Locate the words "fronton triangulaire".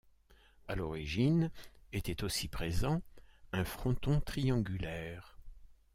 3.63-5.37